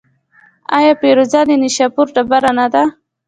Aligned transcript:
آیا 0.77 0.93
فیروزه 1.01 1.41
د 1.49 1.51
نیشاپور 1.63 2.07
ډبره 2.15 2.51
نه 2.59 2.67
ده؟ 2.73 2.83